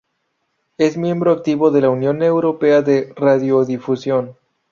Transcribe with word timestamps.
Es 0.79 0.97
miembro 0.97 1.31
activo 1.31 1.69
de 1.69 1.81
la 1.81 1.91
Unión 1.91 2.23
Europea 2.23 2.81
de 2.81 3.13
Radiodifusión. 3.15 4.35